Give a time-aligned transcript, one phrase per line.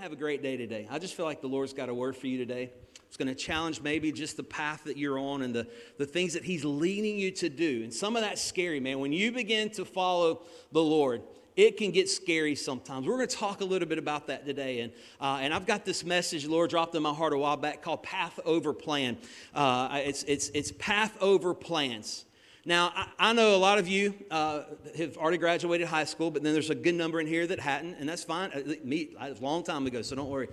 [0.00, 0.88] to have a great day today.
[0.90, 2.70] I just feel like the Lord's got a word for you today.
[3.06, 5.66] It's going to challenge maybe just the path that you're on and the,
[5.98, 7.82] the things that He's leading you to do.
[7.82, 8.98] And some of that's scary, man.
[9.00, 10.40] When you begin to follow
[10.72, 11.20] the Lord,
[11.54, 13.06] it can get scary sometimes.
[13.06, 14.80] We're going to talk a little bit about that today.
[14.80, 17.82] And, uh, and I've got this message Lord dropped in my heart a while back
[17.82, 19.18] called Path Over Plan.
[19.54, 22.24] Uh, it's, it's, it's Path Over Plans.
[22.70, 24.62] Now, I, I know a lot of you uh,
[24.96, 27.96] have already graduated high school, but then there's a good number in here that hadn't,
[27.98, 28.52] and that's fine.
[28.52, 30.46] Uh, me, a long time ago, so don't worry.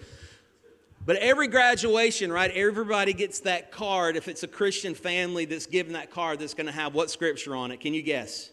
[1.06, 4.16] But every graduation, right, everybody gets that card.
[4.16, 7.56] If it's a Christian family that's given that card, that's going to have what scripture
[7.56, 7.82] on it?
[7.82, 8.50] Can you guess?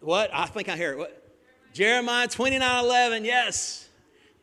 [0.00, 0.30] What?
[0.34, 0.98] I think I hear it.
[0.98, 1.22] What?
[1.72, 3.24] Jeremiah 29 11.
[3.24, 3.83] Yes.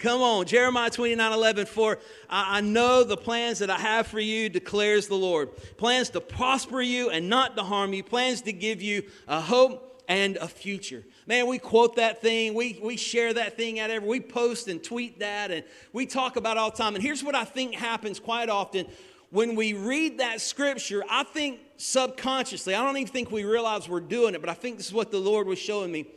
[0.01, 0.47] Come on.
[0.47, 1.67] Jeremiah 29 11.
[1.67, 5.55] For I, I know the plans that I have for you, declares the Lord.
[5.77, 10.03] Plans to prosper you and not to harm you, plans to give you a hope
[10.07, 11.03] and a future.
[11.27, 14.83] Man, we quote that thing, we, we share that thing out every, we post and
[14.83, 16.95] tweet that, and we talk about all the time.
[16.95, 18.87] And here's what I think happens quite often
[19.29, 24.01] when we read that scripture, I think subconsciously, I don't even think we realize we're
[24.01, 26.07] doing it, but I think this is what the Lord was showing me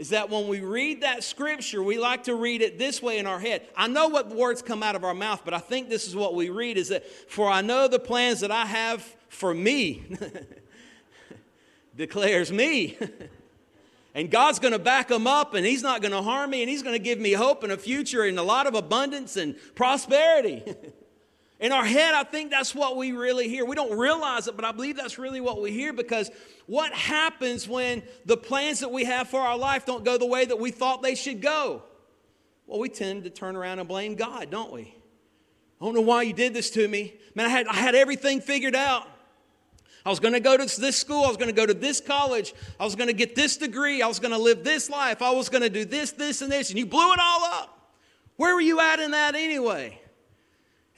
[0.00, 3.26] is that when we read that scripture, we like to read it this way in
[3.26, 3.68] our head.
[3.76, 6.34] I know what words come out of our mouth, but I think this is what
[6.34, 10.02] we read is that, for I know the plans that I have for me,
[11.98, 12.96] declares me.
[14.14, 16.70] and God's going to back them up, and He's not going to harm me, and
[16.70, 19.54] He's going to give me hope and a future and a lot of abundance and
[19.74, 20.62] prosperity.
[21.60, 23.66] In our head, I think that's what we really hear.
[23.66, 26.30] We don't realize it, but I believe that's really what we hear because
[26.66, 30.46] what happens when the plans that we have for our life don't go the way
[30.46, 31.82] that we thought they should go?
[32.66, 34.94] Well, we tend to turn around and blame God, don't we?
[35.80, 37.14] I don't know why you did this to me.
[37.34, 39.06] Man, I had, I had everything figured out.
[40.04, 41.24] I was going to go to this school.
[41.24, 42.54] I was going to go to this college.
[42.78, 44.00] I was going to get this degree.
[44.00, 45.20] I was going to live this life.
[45.20, 46.70] I was going to do this, this, and this.
[46.70, 47.92] And you blew it all up.
[48.36, 50.00] Where were you at in that anyway?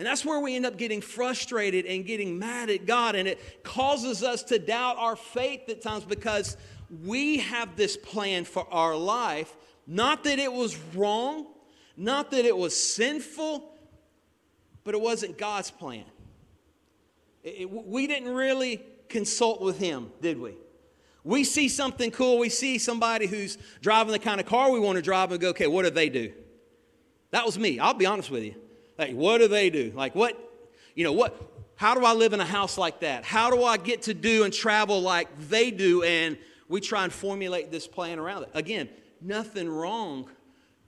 [0.03, 3.15] And that's where we end up getting frustrated and getting mad at God.
[3.15, 6.57] And it causes us to doubt our faith at times because
[7.05, 9.55] we have this plan for our life.
[9.87, 11.47] Not that it was wrong,
[11.97, 13.77] not that it was sinful,
[14.83, 16.03] but it wasn't God's plan.
[17.45, 20.57] It, it, we didn't really consult with Him, did we?
[21.23, 24.97] We see something cool, we see somebody who's driving the kind of car we want
[24.97, 26.33] to drive and go, okay, what do they do?
[27.31, 27.79] That was me.
[27.79, 28.57] I'll be honest with you.
[29.03, 29.93] Like, what do they do?
[29.97, 30.39] Like, what,
[30.95, 31.37] you know, what,
[31.75, 33.25] how do I live in a house like that?
[33.25, 36.05] How do I get to do and travel like they do?
[36.05, 38.51] And we try and formulate this plan around it.
[38.55, 38.89] Again,
[39.21, 40.29] nothing wrong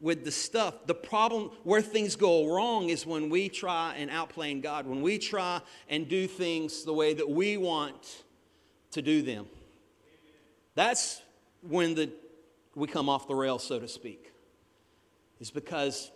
[0.01, 0.87] with the stuff.
[0.87, 5.19] The problem where things go wrong is when we try and outplan God, when we
[5.19, 8.23] try and do things the way that we want
[8.93, 9.47] to do them.
[10.77, 11.21] That's
[11.63, 12.13] when the,
[12.77, 14.31] we come off the rails, so to speak.
[15.41, 16.13] Is because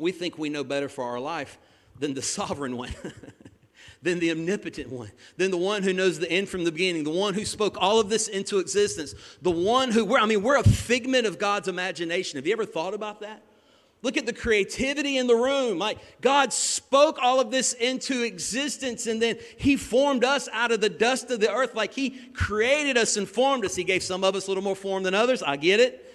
[0.00, 1.58] we think we know better for our life
[1.98, 2.94] than the sovereign one,
[4.02, 7.10] than the omnipotent one, than the one who knows the end from the beginning, the
[7.10, 10.58] one who spoke all of this into existence, the one who, we're, I mean, we're
[10.58, 12.38] a figment of God's imagination.
[12.38, 13.42] Have you ever thought about that?
[14.02, 15.78] Look at the creativity in the room.
[15.78, 20.80] Like God spoke all of this into existence and then He formed us out of
[20.80, 21.74] the dust of the earth.
[21.74, 23.76] Like He created us and formed us.
[23.76, 25.42] He gave some of us a little more form than others.
[25.42, 26.06] I get it.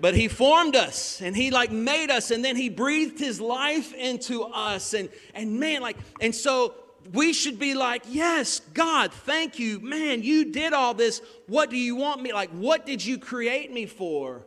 [0.00, 3.92] But he formed us and he like made us and then he breathed his life
[3.94, 4.94] into us.
[4.94, 6.74] And, and man, like, and so
[7.12, 9.80] we should be like, yes, God, thank you.
[9.80, 11.20] Man, you did all this.
[11.46, 12.32] What do you want me?
[12.32, 14.46] Like, what did you create me for?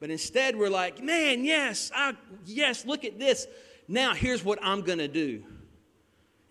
[0.00, 2.14] But instead, we're like, man, yes, I,
[2.44, 3.46] yes, look at this.
[3.88, 5.42] Now, here's what I'm going to do.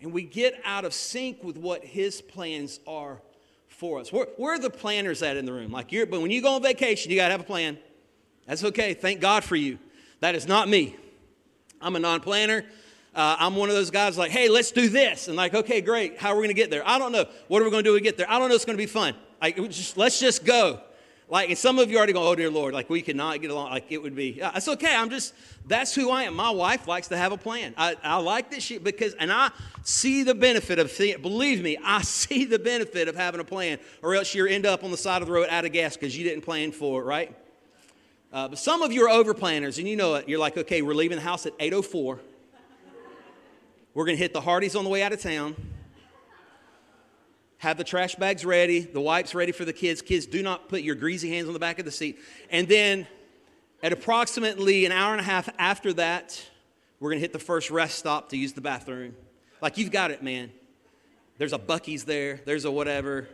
[0.00, 3.22] And we get out of sync with what his plans are
[3.68, 4.12] for us.
[4.12, 5.70] Where, where are the planners at in the room?
[5.70, 7.78] Like, you're, but when you go on vacation, you got to have a plan.
[8.46, 8.94] That's okay.
[8.94, 9.78] Thank God for you.
[10.20, 10.96] That is not me.
[11.80, 12.64] I'm a non planner.
[13.14, 15.28] Uh, I'm one of those guys like, hey, let's do this.
[15.28, 16.18] And like, okay, great.
[16.18, 16.86] How are we going to get there?
[16.86, 17.24] I don't know.
[17.48, 18.30] What are we going to do to get there?
[18.30, 18.54] I don't know.
[18.54, 19.14] It's going to be fun.
[19.40, 20.80] Like, just, let's just go.
[21.28, 23.70] Like, and some of you already go, oh, dear Lord, like, we cannot get along.
[23.70, 24.94] Like, it would be, it's okay.
[24.94, 25.34] I'm just,
[25.66, 26.34] that's who I am.
[26.34, 27.74] My wife likes to have a plan.
[27.76, 29.50] I, I like this shit because, and I
[29.82, 34.14] see the benefit of believe me, I see the benefit of having a plan, or
[34.14, 36.22] else you end up on the side of the road out of gas because you
[36.22, 37.34] didn't plan for it, right?
[38.32, 40.28] Uh, but some of you are over planners, and you know it.
[40.28, 42.18] You're like, okay, we're leaving the house at 8.04.
[43.94, 45.56] We're going to hit the Hardee's on the way out of town.
[47.58, 50.02] Have the trash bags ready, the wipes ready for the kids.
[50.02, 52.18] Kids, do not put your greasy hands on the back of the seat.
[52.50, 53.06] And then
[53.82, 56.44] at approximately an hour and a half after that,
[57.00, 59.14] we're going to hit the first rest stop to use the bathroom.
[59.62, 60.50] Like, you've got it, man.
[61.38, 63.28] There's a Buc-ee's there, there's a whatever.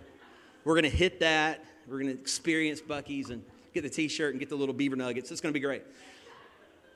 [0.65, 1.65] We're going to hit that.
[1.89, 3.43] We're going to experience Buc-ee's and
[3.73, 5.31] get the t shirt and get the little beaver nuggets.
[5.31, 5.83] It's going to be great.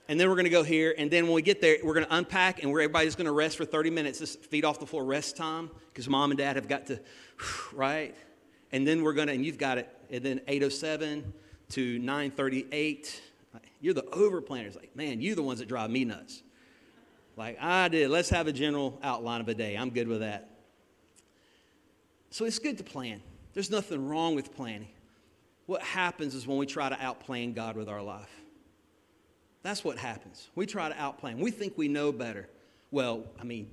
[0.08, 0.94] and then we're going to go here.
[0.96, 3.32] And then when we get there, we're going to unpack and we're, everybody's going to
[3.32, 4.18] rest for 30 minutes.
[4.18, 7.00] Just feet off the floor rest time because mom and dad have got to,
[7.72, 8.14] right?
[8.72, 9.88] And then we're going to, and you've got it.
[10.10, 11.32] And then 807
[11.70, 13.22] to 938.
[13.80, 14.76] You're the over planners.
[14.76, 16.42] Like, man, you're the ones that drive me nuts.
[17.36, 18.10] Like I did.
[18.10, 19.76] Let's have a general outline of a day.
[19.76, 20.50] I'm good with that.
[22.30, 23.22] So it's good to plan.
[23.52, 24.88] There's nothing wrong with planning.
[25.66, 28.30] What happens is when we try to outplan God with our life.
[29.62, 30.48] That's what happens.
[30.54, 31.38] We try to outplan.
[31.38, 32.48] We think we know better.
[32.92, 33.68] Well, I mean,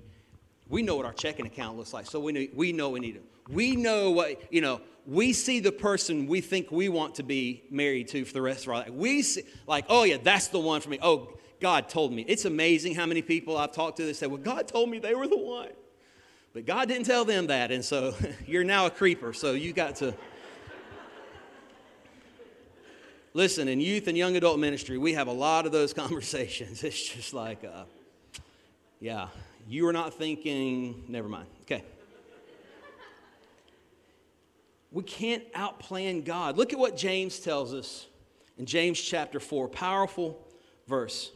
[0.68, 3.16] we know what our checking account looks like, so we know, we know we need
[3.16, 3.24] it.
[3.48, 7.63] We know what, you know, we see the person we think we want to be
[7.69, 8.90] married to for the rest of our life.
[8.90, 10.98] We see, like, oh yeah, that's the one for me.
[11.01, 12.25] Oh, God told me.
[12.28, 15.13] It's amazing how many people I've talked to that say, well, God told me they
[15.13, 15.69] were the one.
[16.54, 18.16] But God didn't tell them that, and so
[18.48, 20.13] you're now a creeper, so you got to.
[23.35, 26.83] Listen, in youth and young adult ministry, we have a lot of those conversations.
[26.83, 27.85] It's just like, uh,
[29.00, 29.27] yeah,
[29.68, 31.47] you are not thinking, never mind.
[31.63, 31.83] Okay.
[34.91, 36.57] We can't outplan God.
[36.57, 38.06] Look at what James tells us
[38.59, 40.39] in James chapter 4, powerful
[40.88, 41.31] verse.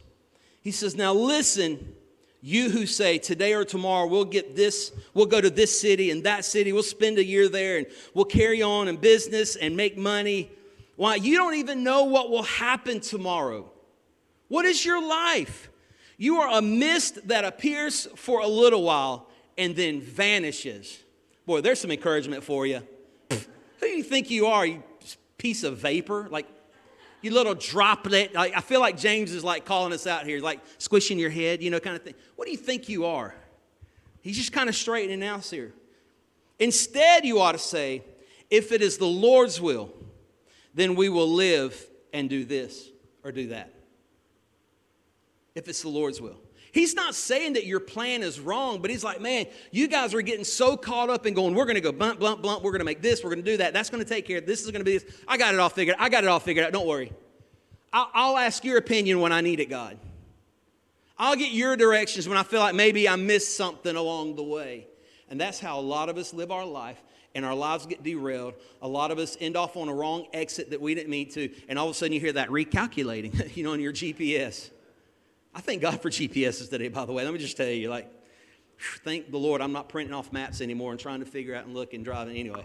[0.62, 1.96] He says, Now listen,
[2.40, 6.22] you who say today or tomorrow we'll get this, we'll go to this city and
[6.22, 9.98] that city, we'll spend a year there and we'll carry on in business and make
[9.98, 10.52] money.
[10.98, 11.14] Why?
[11.14, 13.70] You don't even know what will happen tomorrow.
[14.48, 15.70] What is your life?
[16.16, 20.98] You are a mist that appears for a little while and then vanishes.
[21.46, 22.82] Boy, there's some encouragement for you.
[23.30, 23.38] Who
[23.80, 24.82] do you think you are, you
[25.36, 26.26] piece of vapor?
[26.32, 26.48] Like,
[27.22, 28.34] you little droplet.
[28.34, 31.62] Like, I feel like James is like calling us out here, like squishing your head,
[31.62, 32.14] you know, kind of thing.
[32.34, 33.36] What do you think you are?
[34.20, 35.72] He's just kind of straightening out here.
[36.58, 38.02] Instead, you ought to say,
[38.50, 39.92] if it is the Lord's will,
[40.74, 42.88] then we will live and do this
[43.24, 43.72] or do that.
[45.54, 46.38] If it's the Lord's will.
[46.72, 50.22] He's not saying that your plan is wrong, but he's like, man, you guys are
[50.22, 52.62] getting so caught up and going, we're going to go blunt, blunt, blunt.
[52.62, 53.24] We're going to make this.
[53.24, 53.72] We're going to do that.
[53.72, 54.60] That's going to take care of this.
[54.60, 55.16] is going to be this.
[55.26, 55.96] I got it all figured.
[55.98, 56.72] I got it all figured out.
[56.72, 57.12] Don't worry.
[57.92, 59.98] I'll, I'll ask your opinion when I need it, God.
[61.18, 64.86] I'll get your directions when I feel like maybe I missed something along the way.
[65.30, 67.02] And that's how a lot of us live our life,
[67.34, 68.54] and our lives get derailed.
[68.82, 71.50] A lot of us end off on a wrong exit that we didn't mean to,
[71.68, 74.70] and all of a sudden you hear that recalculating, you know, on your GPS.
[75.54, 77.24] I thank God for GPSs today, by the way.
[77.24, 78.10] Let me just tell you, like,
[79.04, 81.74] thank the Lord I'm not printing off maps anymore and trying to figure out and
[81.74, 82.64] look and driving Anyway,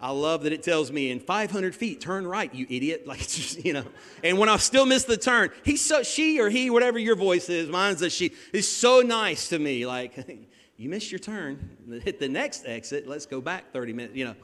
[0.00, 3.04] I love that it tells me in 500 feet, turn right, you idiot.
[3.06, 3.84] Like, just, you know.
[4.22, 7.48] And when I still miss the turn, he's so, she or he, whatever your voice
[7.48, 9.86] is, mine's a she, is so nice to me.
[9.86, 10.14] Like,
[10.78, 11.76] you missed your turn.
[12.04, 13.06] Hit the next exit.
[13.06, 14.34] Let's go back 30 minutes, you know.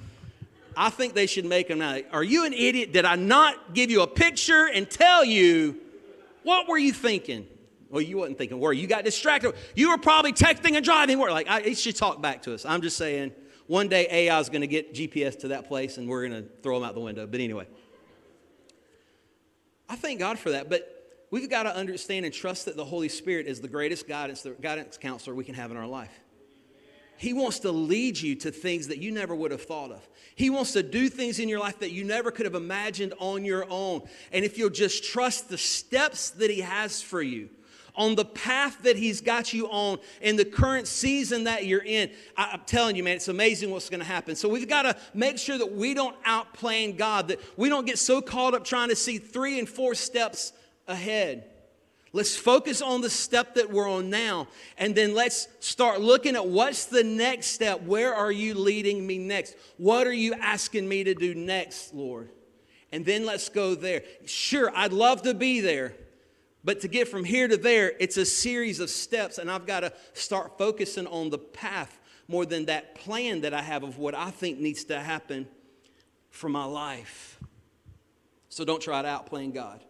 [0.76, 1.98] I think they should make them now.
[2.12, 2.92] Are you an idiot?
[2.92, 5.80] Did I not give you a picture and tell you
[6.42, 7.46] what were you thinking?
[7.88, 9.54] Well, you wasn't thinking where you got distracted.
[9.76, 11.30] You were probably texting and driving where.
[11.30, 12.64] Like, I, it should talk back to us.
[12.64, 13.32] I'm just saying,
[13.68, 16.48] one day AI is going to get GPS to that place and we're going to
[16.62, 17.26] throw them out the window.
[17.26, 17.66] But anyway,
[19.88, 20.68] I thank God for that.
[20.68, 24.42] But we've got to understand and trust that the Holy Spirit is the greatest guidance,
[24.42, 26.12] the guidance counselor we can have in our life.
[27.16, 30.06] He wants to lead you to things that you never would have thought of.
[30.34, 33.44] He wants to do things in your life that you never could have imagined on
[33.44, 34.02] your own.
[34.32, 37.50] And if you'll just trust the steps that He has for you,
[37.96, 42.10] on the path that He's got you on in the current season that you're in,
[42.36, 44.34] I, am telling you, man, it's amazing what's going to happen.
[44.34, 47.98] So we've got to make sure that we don't outplan God, that we don't get
[47.98, 50.52] so caught up trying to see three and four steps
[50.88, 51.48] ahead.
[52.14, 54.46] Let's focus on the step that we're on now,
[54.78, 57.82] and then let's start looking at what's the next step.
[57.82, 59.56] Where are you leading me next?
[59.78, 62.30] What are you asking me to do next, Lord?
[62.92, 64.04] And then let's go there.
[64.26, 65.96] Sure, I'd love to be there,
[66.62, 69.80] but to get from here to there, it's a series of steps, and I've got
[69.80, 74.14] to start focusing on the path more than that plan that I have of what
[74.14, 75.48] I think needs to happen
[76.30, 77.40] for my life.
[78.50, 79.84] So don't try to outplan God.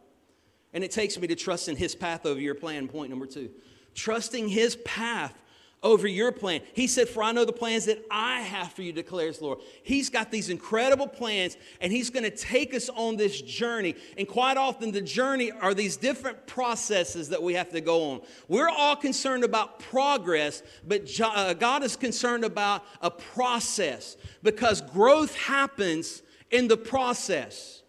[0.75, 3.51] And it takes me to trust in His path over your plan, point number two.
[3.95, 5.41] Trusting His path
[5.85, 6.63] over your plan.
[6.73, 9.59] He said, For I know the plans that I have for you, declares Lord.
[9.85, 13.95] He's got these incredible plans, and He's going to take us on this journey.
[14.17, 18.23] And quite often, the journey are these different processes that we have to go on.
[18.49, 25.37] We're all concerned about progress, but uh, God is concerned about a process because growth
[25.37, 27.84] happens in the process.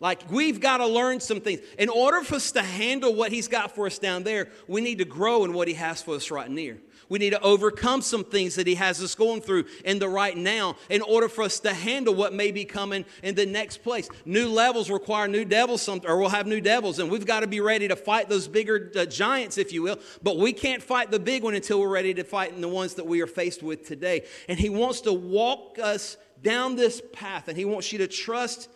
[0.00, 1.60] Like, we've got to learn some things.
[1.76, 4.98] In order for us to handle what He's got for us down there, we need
[4.98, 6.78] to grow in what He has for us right near.
[7.08, 10.36] We need to overcome some things that He has us going through in the right
[10.36, 14.08] now in order for us to handle what may be coming in the next place.
[14.24, 17.60] New levels require new devils, or we'll have new devils, and we've got to be
[17.60, 19.98] ready to fight those bigger uh, giants, if you will.
[20.22, 22.94] But we can't fight the big one until we're ready to fight in the ones
[22.94, 24.26] that we are faced with today.
[24.48, 28.68] And He wants to walk us down this path, and He wants you to trust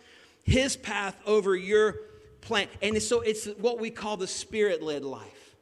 [0.43, 1.97] his path over your
[2.41, 2.69] plan.
[2.81, 5.57] And so it's what we call the spirit led life,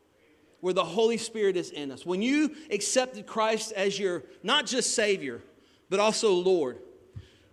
[0.61, 2.05] where the Holy Spirit is in us.
[2.05, 5.43] When you accepted Christ as your not just Savior,
[5.89, 6.79] but also Lord,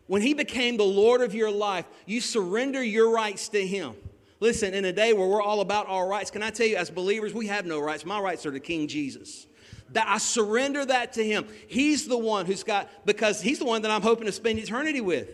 [0.07, 3.95] when He became the Lord of your life, you surrender your rights to Him.
[4.39, 6.89] Listen, in a day where we're all about our rights, can I tell you, as
[6.89, 8.05] believers, we have no rights.
[8.05, 9.47] My rights are to King Jesus.
[9.91, 11.47] That I surrender that to Him.
[11.67, 15.01] He's the one who's got, because He's the one that I'm hoping to spend eternity
[15.01, 15.29] with.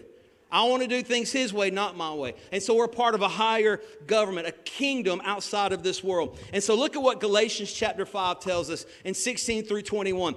[0.54, 2.36] I want to do things His way, not my way.
[2.52, 6.40] And so we're part of a higher government, a kingdom outside of this world.
[6.54, 10.36] And so look at what Galatians chapter 5 tells us in 16 through 21.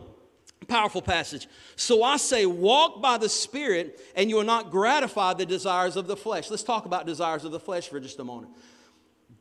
[0.68, 1.46] Powerful passage.
[1.76, 6.06] So I say, walk by the Spirit, and you will not gratify the desires of
[6.06, 6.50] the flesh.
[6.50, 8.52] Let's talk about desires of the flesh for just a moment.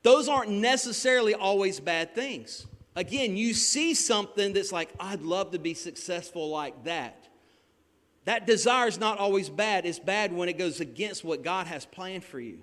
[0.04, 2.68] Those aren't necessarily always bad things.
[2.98, 7.25] Again, you see something that's like, I'd love to be successful like that.
[8.26, 9.86] That desire is not always bad.
[9.86, 12.60] It's bad when it goes against what God has planned for you.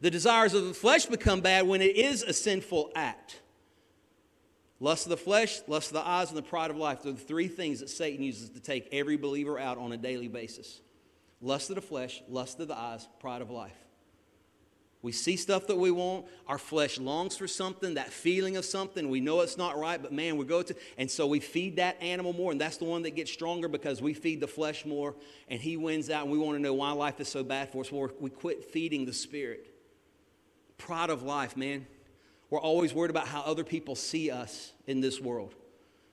[0.00, 3.40] The desires of the flesh become bad when it is a sinful act.
[4.78, 7.02] Lust of the flesh, lust of the eyes, and the pride of life.
[7.02, 10.28] They're the three things that Satan uses to take every believer out on a daily
[10.28, 10.80] basis
[11.40, 13.76] lust of the flesh, lust of the eyes, pride of life.
[15.00, 16.26] We see stuff that we want.
[16.48, 19.08] Our flesh longs for something, that feeling of something.
[19.08, 22.02] We know it's not right, but man, we go to, and so we feed that
[22.02, 25.14] animal more, and that's the one that gets stronger because we feed the flesh more,
[25.48, 27.82] and he wins out, and we want to know why life is so bad for
[27.82, 27.92] us.
[27.92, 29.72] Well, we quit feeding the spirit.
[30.78, 31.86] Pride of life, man.
[32.50, 35.54] We're always worried about how other people see us in this world.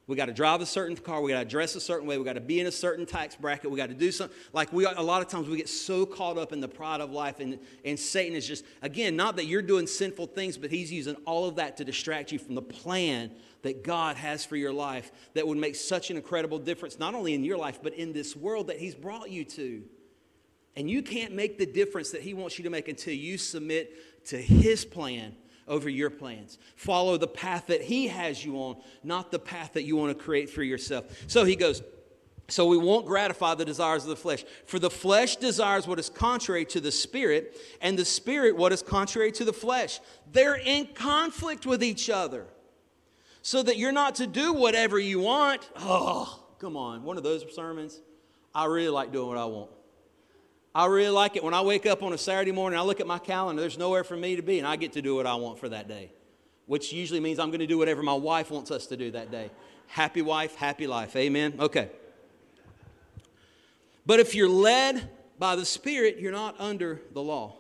[0.08, 1.20] We got to drive a certain car.
[1.22, 2.20] We got to dress a certain way.
[2.20, 3.72] We got to be in a certain tax bracket.
[3.72, 4.38] We got to do something.
[4.54, 7.12] Like we, a lot of times we get so caught up in the pride of
[7.12, 10.92] life, and, and Satan is just, again, not that you're doing sinful things, but he's
[10.92, 13.32] using all of that to distract you from the plan
[13.64, 17.34] that God has for your life that would make such an incredible difference, not only
[17.34, 19.82] in your life, but in this world that he's brought you to.
[20.76, 24.26] And you can't make the difference that he wants you to make until you submit
[24.28, 25.36] to his plan
[25.68, 26.58] over your plans.
[26.76, 30.24] Follow the path that He has you on, not the path that you want to
[30.24, 31.06] create for yourself.
[31.28, 31.82] So he goes,
[32.48, 34.44] so we won't gratify the desires of the flesh.
[34.66, 38.84] For the flesh desires what is contrary to the spirit, and the spirit what is
[38.84, 40.00] contrary to the flesh.
[40.32, 42.46] They're in conflict with each other.
[43.42, 45.68] So that you're not to do whatever you want.
[45.76, 47.04] Oh, come on.
[47.04, 48.00] One of those sermons.
[48.54, 49.72] I really like doing what I want.
[50.76, 53.08] I really like it when I wake up on a Saturday morning, I look at
[53.08, 55.36] my calendar, there's nowhere for me to be, and I get to do what I
[55.36, 56.12] want for that day,
[56.66, 59.32] which usually means I'm going to do whatever my wife wants us to do that
[59.32, 59.52] day.
[59.88, 61.16] Happy wife, happy life.
[61.16, 61.54] Amen?
[61.60, 61.90] Okay.
[64.06, 67.56] But if you're led by the Spirit, you're not under the law.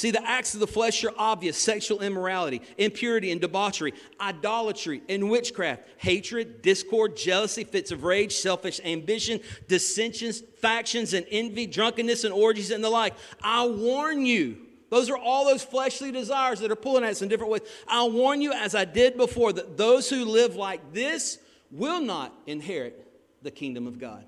[0.00, 5.28] See, the acts of the flesh are obvious sexual immorality, impurity and debauchery, idolatry and
[5.28, 12.32] witchcraft, hatred, discord, jealousy, fits of rage, selfish ambition, dissensions, factions, and envy, drunkenness and
[12.32, 13.12] orgies and the like.
[13.42, 14.56] I warn you.
[14.88, 17.68] Those are all those fleshly desires that are pulling at us in different ways.
[17.86, 21.38] I warn you, as I did before, that those who live like this
[21.70, 23.06] will not inherit
[23.42, 24.24] the kingdom of God.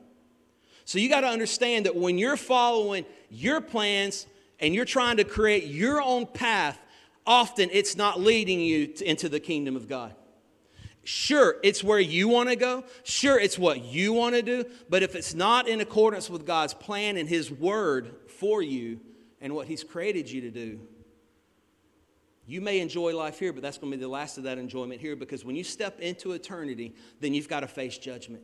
[0.84, 4.26] So you got to understand that when you're following your plans,
[4.62, 6.80] and you're trying to create your own path,
[7.26, 10.14] often it's not leading you to, into the kingdom of God.
[11.04, 12.84] Sure, it's where you want to go.
[13.02, 14.64] Sure, it's what you want to do.
[14.88, 19.00] But if it's not in accordance with God's plan and His word for you
[19.40, 20.78] and what He's created you to do,
[22.46, 25.00] you may enjoy life here, but that's going to be the last of that enjoyment
[25.00, 28.42] here because when you step into eternity, then you've got to face judgment.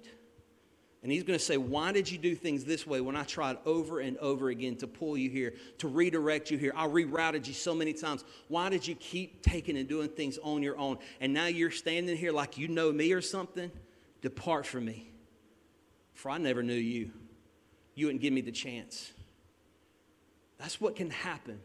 [1.02, 3.59] And he's going to say, Why did you do things this way when I tried
[3.64, 6.73] over and over again to pull you here, to redirect you here?
[6.75, 8.25] I rerouted you so many times.
[8.49, 10.99] Why did you keep taking and doing things on your own?
[11.21, 13.71] And now you're standing here like you know me or something?
[14.23, 15.12] Depart from me,
[16.14, 17.12] for I never knew you.
[17.95, 19.12] You wouldn't give me the chance.
[20.59, 21.61] That's what can happen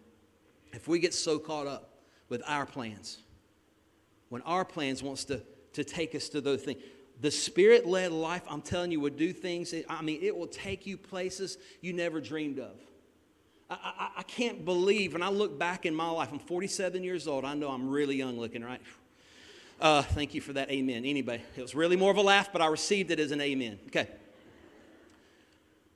[0.72, 1.94] if we get so caught up
[2.30, 3.18] with our plans.
[4.30, 5.42] When our plans wants to,
[5.74, 6.82] to take us to those things.
[7.24, 9.74] The spirit led life, I'm telling you, will do things.
[9.88, 12.76] I mean, it will take you places you never dreamed of.
[13.70, 17.26] I, I, I, can't believe, when I look back in my life, I'm 47 years
[17.26, 17.46] old.
[17.46, 18.82] I know I'm really young looking, right?
[19.80, 21.06] Uh, thank you for that amen.
[21.06, 21.42] Anybody?
[21.56, 23.80] It was really more of a laugh, but I received it as an amen.
[23.88, 24.10] Okay.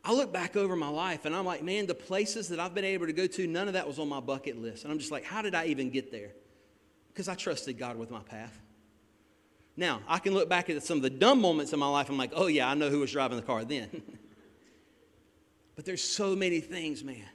[0.05, 2.85] I look back over my life and I'm like, man, the places that I've been
[2.85, 4.85] able to go to, none of that was on my bucket list.
[4.85, 6.31] And I'm just like, how did I even get there?
[7.09, 8.57] Because I trusted God with my path.
[9.79, 12.09] Now, I can look back at some of the dumb moments in my life.
[12.09, 14.01] I'm like, oh, yeah, I know who was driving the car then.
[15.75, 17.29] but there's so many things, man.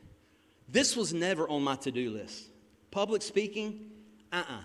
[0.68, 2.46] This was never on my to do list.
[2.90, 3.90] Public speaking,
[4.32, 4.54] uh uh-uh.
[4.54, 4.62] uh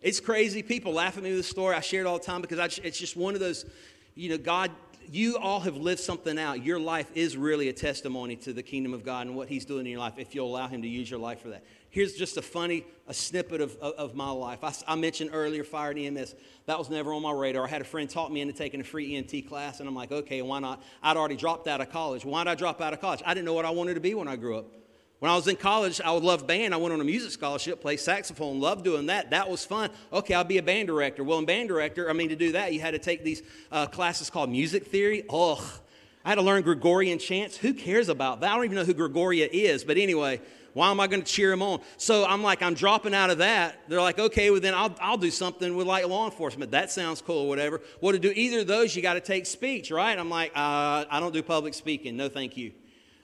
[0.00, 0.62] It's crazy.
[0.62, 1.76] People laugh at me with this story.
[1.76, 3.66] I share it all the time because I, it's just one of those,
[4.14, 4.70] you know, God
[5.10, 6.64] you all have lived something out.
[6.64, 9.86] Your life is really a testimony to the kingdom of God and what He's doing
[9.86, 11.64] in your life if you'll allow Him to use your life for that.
[11.90, 14.62] Here's just a funny a snippet of, of, of my life.
[14.62, 16.34] I, I, mentioned earlier fire and EMS.
[16.66, 17.64] That was never on my radar.
[17.64, 20.12] I had a friend talk me into taking a free EMT class, and I'm like,
[20.12, 20.82] okay, why not?
[21.02, 22.26] I'd already dropped out of college.
[22.26, 23.22] Why did I drop out of college?
[23.24, 24.66] I didn't know what I wanted to be when I grew up.
[25.20, 26.72] When I was in college, I would love band.
[26.72, 29.30] I went on a music scholarship, played saxophone, loved doing that.
[29.30, 29.90] That was fun.
[30.12, 31.24] Okay, I'll be a band director.
[31.24, 33.86] Well, in band director, I mean, to do that, you had to take these uh,
[33.86, 35.24] classes called music theory.
[35.28, 35.64] Ugh.
[36.24, 37.56] I had to learn Gregorian chants.
[37.56, 38.52] Who cares about that?
[38.52, 40.40] I don't even know who Gregoria is, but anyway,
[40.74, 41.80] why am I going to cheer him on?
[41.96, 43.80] So I'm like, I'm dropping out of that.
[43.88, 46.70] They're like, okay, well, then I'll, I'll do something with like law enforcement.
[46.70, 47.80] That sounds cool, or whatever.
[48.00, 50.16] Well, to do either of those, you got to take speech, right?
[50.16, 52.16] I'm like, uh, I don't do public speaking.
[52.16, 52.70] No, thank you.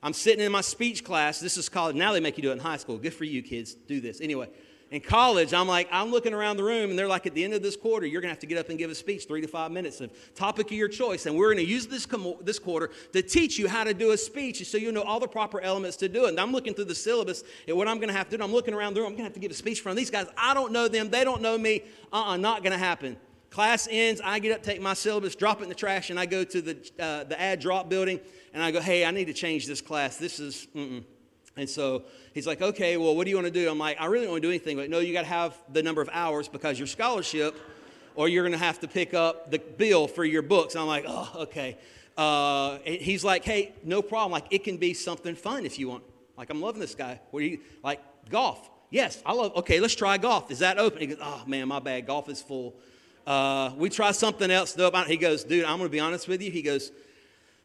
[0.05, 1.41] I'm sitting in my speech class.
[1.41, 1.97] This is college.
[1.97, 2.99] Now they make you do it in high school.
[2.99, 3.73] Good for you, kids.
[3.73, 4.21] Do this.
[4.21, 4.51] Anyway,
[4.91, 7.55] in college, I'm like, I'm looking around the room, and they're like, at the end
[7.55, 9.41] of this quarter, you're going to have to get up and give a speech, three
[9.41, 11.25] to five minutes of topic of your choice.
[11.25, 14.11] And we're going to use this, com- this quarter to teach you how to do
[14.11, 16.29] a speech so you know all the proper elements to do it.
[16.29, 18.53] And I'm looking through the syllabus, and what I'm going to have to do, I'm
[18.53, 20.27] looking around the room, I'm going to have to give a speech from these guys.
[20.37, 21.83] I don't know them, they don't know me.
[22.13, 23.17] Uh uh-uh, uh not going to happen.
[23.55, 26.27] Class ends, I get up, take my syllabus, drop it in the trash, and I
[26.27, 28.19] go to the, uh, the add drop building
[28.53, 30.17] and I go, hey, I need to change this class.
[30.17, 31.05] This is, mm-mm.
[31.57, 33.71] And so he's like, okay, well, what do you want to do?
[33.71, 34.77] I'm like, I really don't want to do anything.
[34.77, 37.55] Like, no, you got to have the number of hours because your scholarship,
[38.17, 40.75] or you're going to have to pick up the bill for your books.
[40.75, 41.79] And I'm like, oh, okay.
[42.17, 44.33] Uh, he's like, hey, no problem.
[44.33, 46.03] Like, it can be something fun if you want.
[46.37, 47.21] Like, I'm loving this guy.
[47.31, 48.01] What do you like?
[48.31, 48.69] Golf.
[48.91, 49.55] Yes, I love.
[49.59, 50.51] Okay, let's try golf.
[50.51, 51.03] Is that open?
[51.03, 52.05] He goes, oh man, my bad.
[52.09, 52.75] Golf is full.
[53.26, 54.73] Uh, we try something else.
[54.73, 54.90] Though.
[55.07, 56.50] He goes, dude, I'm going to be honest with you.
[56.50, 56.93] He goes,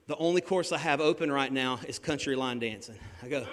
[0.07, 2.95] the only course I have open right now is country line dancing.
[3.21, 3.45] I go,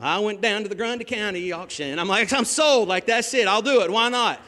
[0.00, 1.98] I went down to the Grundy County auction.
[1.98, 2.88] I'm like, I'm sold.
[2.88, 3.46] Like, that's it.
[3.46, 3.90] I'll do it.
[3.90, 4.40] Why not?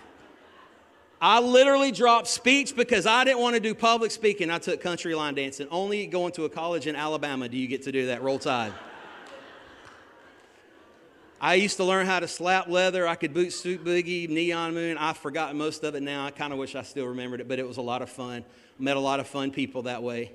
[1.20, 4.50] I literally dropped speech because I didn't want to do public speaking.
[4.50, 5.68] I took country line dancing.
[5.70, 8.22] Only going to a college in Alabama do you get to do that.
[8.22, 8.72] Roll Tide.
[11.44, 13.08] I used to learn how to slap leather.
[13.08, 14.96] I could boot scootin' boogie, neon moon.
[14.96, 16.24] I've forgotten most of it now.
[16.24, 18.44] I kind of wish I still remembered it, but it was a lot of fun.
[18.78, 20.30] Met a lot of fun people that way.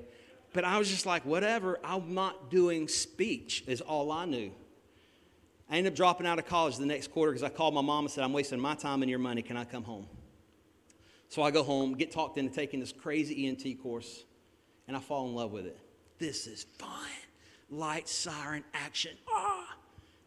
[0.52, 4.52] But I was just like, whatever, I'm not doing speech, is all I knew.
[5.70, 8.04] I ended up dropping out of college the next quarter because I called my mom
[8.04, 9.42] and said, I'm wasting my time and your money.
[9.42, 10.08] Can I come home?
[11.30, 14.26] So I go home, get talked into taking this crazy EMT course,
[14.90, 15.80] and I fall in love with it.
[16.20, 16.90] This is fun.
[17.70, 19.16] Light, siren, action.
[19.30, 19.78] Ah!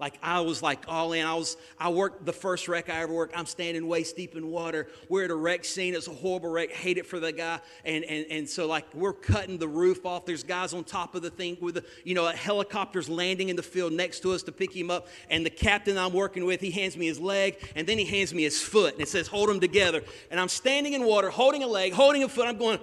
[0.01, 1.27] Like I was like all in.
[1.27, 3.37] I was I worked the first wreck I ever worked.
[3.37, 4.89] I'm standing waist deep in water.
[5.09, 5.95] We're at a wreck scene.
[5.95, 6.73] It's a horrible wreck.
[6.73, 7.61] Hate it for the guy.
[7.85, 10.25] And and and so like we're cutting the roof off.
[10.25, 13.57] There's guys on top of the thing with the you know a helicopters landing in
[13.57, 15.09] the field next to us to pick him up.
[15.29, 18.33] And the captain I'm working with, he hands me his leg and then he hands
[18.33, 20.03] me his foot and it says hold them together.
[20.31, 22.49] And I'm standing in water, holding a leg, holding a foot.
[22.49, 22.81] I'm going,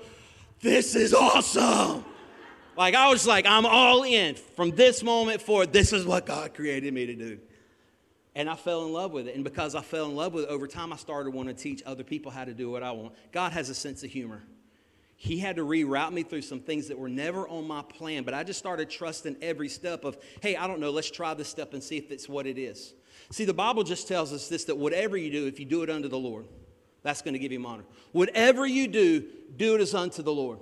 [0.61, 2.05] this is awesome.
[2.77, 5.73] Like I was like, I'm all in from this moment forward.
[5.73, 7.39] This is what God created me to do.
[8.35, 9.33] And I fell in love with it.
[9.33, 11.81] And because I fell in love with it, over time I started wanting to teach
[11.87, 13.13] other people how to do what I want.
[13.31, 14.43] God has a sense of humor.
[15.15, 18.35] He had to reroute me through some things that were never on my plan, but
[18.35, 21.73] I just started trusting every step of, hey, I don't know, let's try this step
[21.73, 22.93] and see if it's what it is.
[23.31, 25.89] See, the Bible just tells us this that whatever you do, if you do it
[25.89, 26.45] unto the Lord,
[27.01, 27.85] that's going to give him honor.
[28.11, 30.59] Whatever you do, do it as unto the Lord.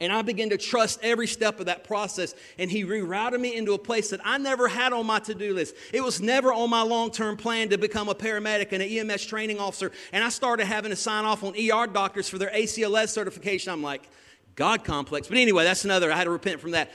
[0.00, 2.34] And I began to trust every step of that process.
[2.58, 5.54] And he rerouted me into a place that I never had on my to do
[5.54, 5.74] list.
[5.92, 9.24] It was never on my long term plan to become a paramedic and an EMS
[9.26, 9.92] training officer.
[10.12, 13.72] And I started having to sign off on ER doctors for their ACLS certification.
[13.72, 14.08] I'm like,
[14.56, 15.28] God complex.
[15.28, 16.12] But anyway, that's another.
[16.12, 16.90] I had to repent from that.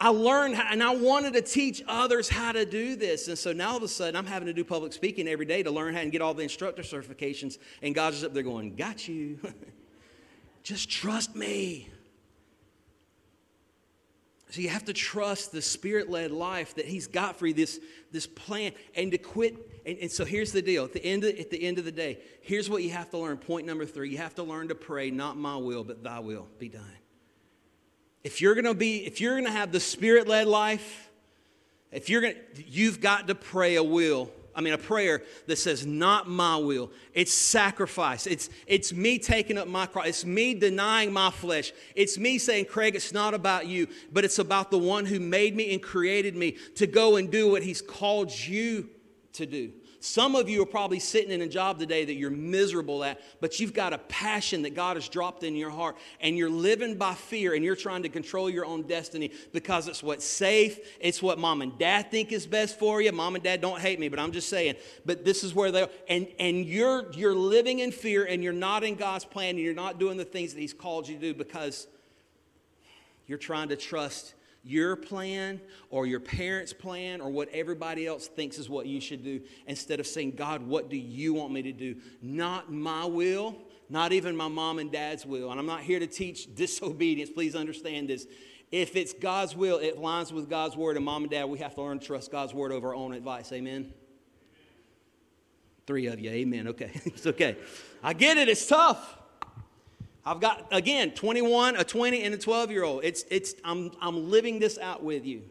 [0.00, 3.28] I learned how, and I wanted to teach others how to do this.
[3.28, 5.62] And so now all of a sudden, I'm having to do public speaking every day
[5.62, 7.58] to learn how and get all the instructor certifications.
[7.82, 9.38] And God's just up there going, Got you.
[10.62, 11.88] just trust me.
[14.50, 17.78] So you have to trust the spirit led life that He's got for you, this,
[18.10, 19.56] this plan, and to quit.
[19.86, 21.92] And, and, so here's the deal at the, end of, at the end of the
[21.92, 23.38] day, here's what you have to learn.
[23.38, 26.48] Point number three you have to learn to pray, not my will, but thy will
[26.58, 26.82] be done.
[28.24, 31.10] If you're gonna be, if you're gonna have the spirit led life,
[31.92, 32.34] if you're gonna,
[32.66, 36.90] you've got to pray a will I mean, a prayer that says, Not my will.
[37.14, 38.26] It's sacrifice.
[38.26, 40.06] It's, it's me taking up my cross.
[40.06, 41.72] It's me denying my flesh.
[41.94, 45.56] It's me saying, Craig, it's not about you, but it's about the one who made
[45.56, 48.88] me and created me to go and do what he's called you
[49.34, 49.72] to do.
[50.02, 53.60] Some of you are probably sitting in a job today that you're miserable at, but
[53.60, 57.12] you've got a passion that God has dropped in your heart, and you're living by
[57.12, 61.38] fear and you're trying to control your own destiny because it's what's safe, it's what
[61.38, 63.12] mom and dad think is best for you.
[63.12, 64.76] Mom and dad don't hate me, but I'm just saying.
[65.04, 65.90] But this is where they are.
[66.08, 69.74] And, and you're, you're living in fear and you're not in God's plan and you're
[69.74, 71.86] not doing the things that He's called you to do because
[73.26, 74.32] you're trying to trust
[74.62, 79.24] your plan or your parents' plan or what everybody else thinks is what you should
[79.24, 81.96] do instead of saying, God, what do you want me to do?
[82.20, 83.56] Not my will,
[83.88, 85.50] not even my mom and dad's will.
[85.50, 87.30] And I'm not here to teach disobedience.
[87.30, 88.26] Please understand this.
[88.70, 90.96] If it's God's will, it lines with God's word.
[90.96, 93.14] And mom and dad, we have to learn to trust God's word over our own
[93.14, 93.50] advice.
[93.52, 93.92] Amen?
[95.86, 96.30] Three of you.
[96.30, 96.68] Amen.
[96.68, 96.90] Okay.
[97.04, 97.56] it's okay.
[98.02, 98.48] I get it.
[98.48, 99.16] It's tough.
[100.24, 103.04] I've got, again, 21, a 20, and a 12 year old.
[103.04, 105.42] It's, it's, I'm, I'm living this out with you.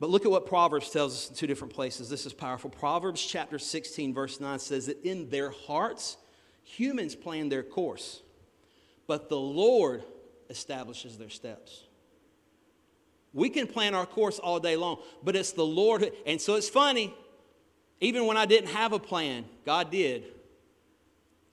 [0.00, 2.08] But look at what Proverbs tells us in two different places.
[2.08, 2.70] This is powerful.
[2.70, 6.16] Proverbs chapter 16, verse 9 says that in their hearts,
[6.64, 8.22] humans plan their course,
[9.06, 10.02] but the Lord
[10.48, 11.84] establishes their steps.
[13.32, 16.10] We can plan our course all day long, but it's the Lord.
[16.26, 17.14] And so it's funny,
[18.00, 20.24] even when I didn't have a plan, God did.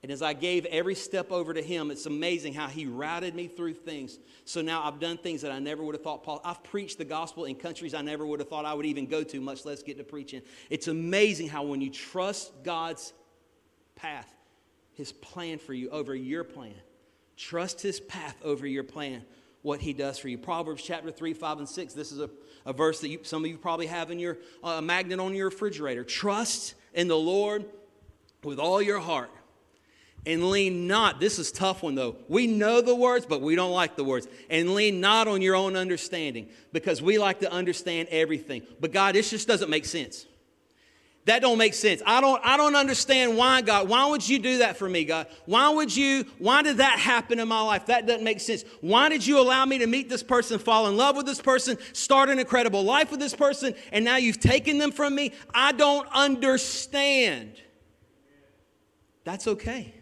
[0.03, 3.47] And as I gave every step over to him, it's amazing how he routed me
[3.47, 4.19] through things.
[4.45, 6.39] So now I've done things that I never would have thought Paul.
[6.45, 9.23] I've preached the gospel in countries I never would have thought I would even go
[9.23, 10.41] to, much less get to preaching.
[10.69, 13.13] It's amazing how when you trust God's
[13.95, 14.31] path,
[14.93, 16.75] his plan for you over your plan,
[17.35, 19.23] trust his path over your plan,
[19.63, 20.37] what he does for you.
[20.37, 21.93] Proverbs chapter 3, 5, and 6.
[21.95, 22.29] This is a,
[22.67, 25.49] a verse that you, some of you probably have in your uh, magnet on your
[25.49, 26.03] refrigerator.
[26.03, 27.65] Trust in the Lord
[28.43, 29.31] with all your heart
[30.27, 31.21] and lean not.
[31.21, 32.17] This is tough one though.
[32.27, 34.27] We know the words, but we don't like the words.
[34.49, 38.61] And lean not on your own understanding because we like to understand everything.
[38.79, 40.25] But God, this just doesn't make sense.
[41.23, 42.01] That don't make sense.
[42.05, 43.87] I don't I don't understand why God.
[43.87, 45.27] Why would you do that for me, God?
[45.45, 47.85] Why would you why did that happen in my life?
[47.85, 48.65] That doesn't make sense.
[48.81, 51.77] Why did you allow me to meet this person, fall in love with this person,
[51.93, 55.31] start an incredible life with this person, and now you've taken them from me?
[55.53, 57.61] I don't understand.
[59.23, 59.93] That's okay.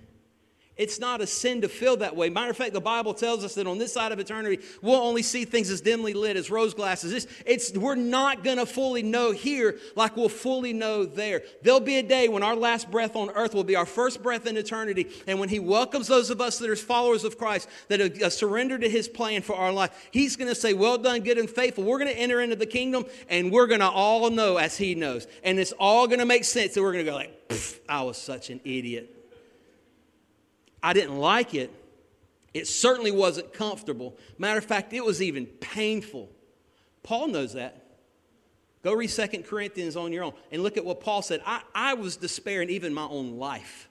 [0.78, 2.30] It's not a sin to feel that way.
[2.30, 5.22] Matter of fact, the Bible tells us that on this side of eternity, we'll only
[5.22, 7.14] see things as dimly lit as rose glasses.
[7.14, 11.44] It's, it's, we're not going to fully know here like we'll fully know there.
[11.62, 14.48] There'll be a day when our last breath on earth will be our first breath
[14.48, 15.08] in eternity.
[15.28, 18.30] And when He welcomes those of us that are followers of Christ, that have uh,
[18.30, 21.50] surrendered to His plan for our life, He's going to say, Well done, good and
[21.50, 21.86] faithful.
[21.86, 24.94] We're going to enter into the kingdom and we're going to all know as He
[24.94, 25.26] knows.
[25.42, 26.76] And it's all going to make sense.
[26.76, 29.15] And we're going to go like, I was such an idiot.
[30.86, 31.74] I didn't like it.
[32.54, 34.16] It certainly wasn't comfortable.
[34.38, 36.30] Matter of fact, it was even painful.
[37.02, 37.84] Paul knows that.
[38.84, 41.42] Go read Second Corinthians on your own and look at what Paul said.
[41.44, 43.90] I, I was despairing even my own life.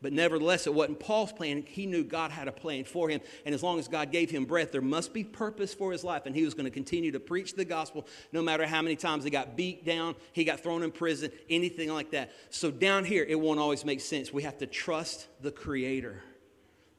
[0.00, 1.64] But nevertheless, it wasn't Paul's plan.
[1.66, 3.20] He knew God had a plan for him.
[3.44, 6.24] And as long as God gave him breath, there must be purpose for his life.
[6.24, 9.24] And he was going to continue to preach the gospel no matter how many times
[9.24, 12.30] he got beat down, he got thrown in prison, anything like that.
[12.50, 14.32] So down here, it won't always make sense.
[14.32, 16.22] We have to trust the Creator,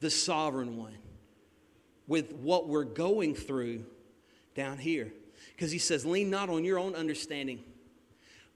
[0.01, 0.97] the sovereign one,
[2.05, 3.85] with what we're going through
[4.55, 5.13] down here.
[5.55, 7.63] Because he says, lean not on your own understanding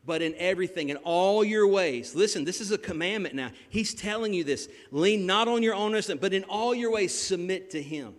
[0.05, 2.13] but in everything, in all your ways.
[2.13, 3.51] Listen, this is a commandment now.
[3.69, 4.67] He's telling you this.
[4.91, 8.13] Lean not on your own understanding, but in all your ways, submit to Him.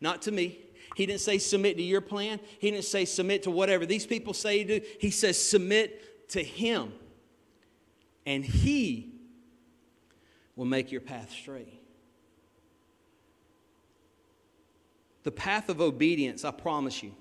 [0.00, 0.58] Not to me.
[0.94, 2.40] He didn't say submit to your plan.
[2.58, 4.80] He didn't say submit to whatever these people say you do.
[5.00, 6.92] He says submit to Him.
[8.26, 9.12] And He
[10.54, 11.72] will make your path straight.
[15.22, 17.12] The path of obedience, I promise you,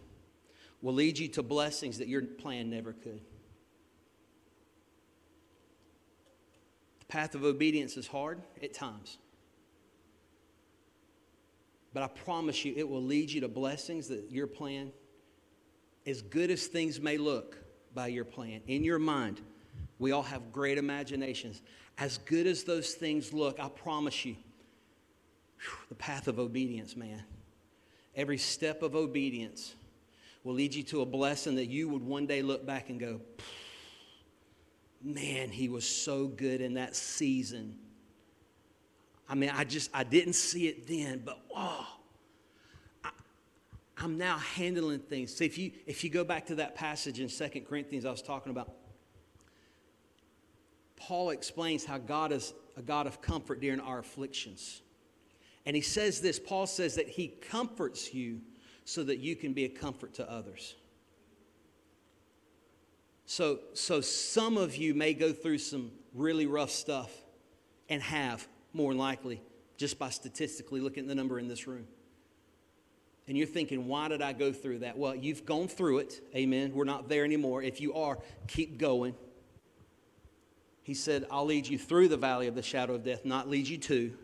[0.81, 3.21] will lead you to blessings that your plan never could.
[7.15, 9.19] Path of obedience is hard at times.
[11.93, 14.91] But I promise you, it will lead you to blessings that your plan,
[16.05, 17.57] as good as things may look
[17.93, 19.39] by your plan, in your mind,
[19.97, 21.61] we all have great imaginations.
[21.97, 24.35] As good as those things look, I promise you,
[25.87, 27.23] the path of obedience, man.
[28.13, 29.73] Every step of obedience
[30.43, 33.21] will lead you to a blessing that you would one day look back and go,
[35.05, 37.77] man, he was so good in that season.
[39.29, 41.87] I mean, I just, I didn't see it then, but oh,
[43.03, 43.11] I,
[43.97, 45.35] I'm now handling things.
[45.35, 48.21] So if you, if you go back to that passage in Second Corinthians I was
[48.21, 48.73] talking about,
[50.95, 54.81] Paul explains how God is a God of comfort during our afflictions.
[55.67, 58.41] And he says this Paul says that he comforts you
[58.85, 60.75] so that you can be a comfort to others.
[63.25, 67.11] So, so some of you may go through some really rough stuff
[67.89, 69.41] and have, more than likely,
[69.77, 71.87] just by statistically looking at the number in this room.
[73.27, 74.97] And you're thinking, why did I go through that?
[74.97, 76.21] Well, you've gone through it.
[76.35, 76.73] Amen.
[76.73, 77.63] We're not there anymore.
[77.63, 79.15] If you are, keep going.
[80.83, 83.67] He said, I'll lead you through the valley of the shadow of death, not lead
[83.67, 84.15] you to.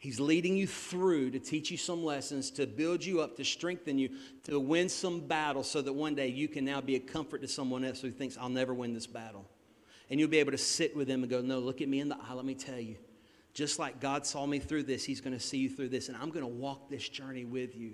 [0.00, 3.98] He's leading you through to teach you some lessons, to build you up, to strengthen
[3.98, 4.08] you,
[4.44, 7.48] to win some battle so that one day you can now be a comfort to
[7.48, 9.44] someone else who thinks, I'll never win this battle.
[10.08, 12.08] And you'll be able to sit with them and go, No, look at me in
[12.08, 12.32] the eye.
[12.32, 12.96] Let me tell you.
[13.52, 16.08] Just like God saw me through this, He's going to see you through this.
[16.08, 17.92] And I'm going to walk this journey with you.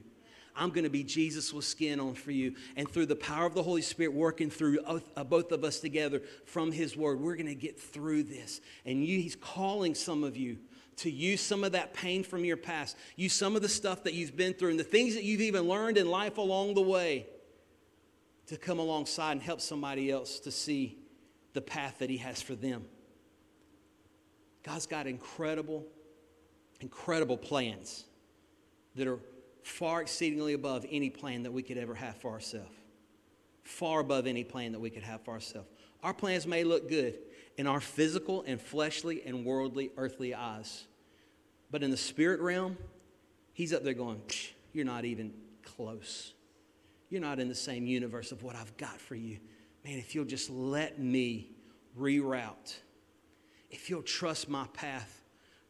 [0.54, 2.54] I'm going to be Jesus with skin on for you.
[2.76, 6.22] And through the power of the Holy Spirit working through uh, both of us together
[6.44, 8.60] from His Word, we're going to get through this.
[8.84, 10.58] And you, He's calling some of you
[10.96, 14.14] to use some of that pain from your past, use some of the stuff that
[14.14, 17.26] you've been through, and the things that you've even learned in life along the way
[18.46, 20.96] to come alongside and help somebody else to see
[21.52, 22.85] the path that He has for them.
[24.62, 25.85] God's got incredible,
[26.80, 28.04] incredible plans
[28.94, 29.18] that are
[29.62, 32.70] far exceedingly above any plan that we could ever have for ourselves.
[33.64, 35.68] Far above any plan that we could have for ourselves.
[36.02, 37.18] Our plans may look good
[37.56, 40.84] in our physical and fleshly and worldly, earthly eyes.
[41.70, 42.76] But in the spirit realm,
[43.52, 44.20] he's up there going,
[44.72, 46.32] You're not even close.
[47.08, 49.38] You're not in the same universe of what I've got for you.
[49.84, 51.50] Man, if you'll just let me
[51.98, 52.76] reroute,
[53.70, 55.22] if you'll trust my path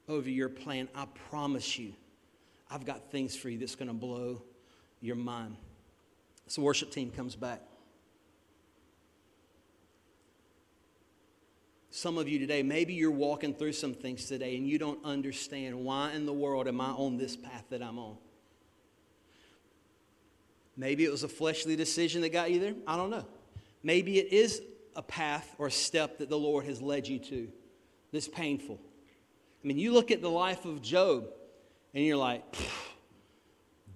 [0.08, 1.92] over your plan, I promise you
[2.70, 4.42] I've got things for you that's going to blow
[5.00, 5.56] your mind.
[6.48, 7.60] So, worship team comes back.
[11.96, 15.82] Some of you today, maybe you're walking through some things today and you don't understand
[15.82, 18.18] why in the world am I on this path that I'm on.
[20.76, 22.74] Maybe it was a fleshly decision that got you there.
[22.86, 23.24] I don't know.
[23.82, 24.60] Maybe it is
[24.94, 27.48] a path or a step that the Lord has led you to
[28.12, 28.78] that's painful.
[29.64, 31.30] I mean, you look at the life of Job
[31.94, 32.44] and you're like,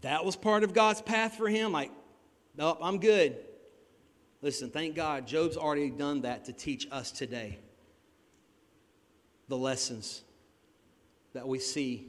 [0.00, 1.72] that was part of God's path for him?
[1.72, 1.90] Like,
[2.56, 3.36] nope, I'm good.
[4.40, 7.58] Listen, thank God Job's already done that to teach us today
[9.50, 10.22] the lessons
[11.34, 12.06] that we see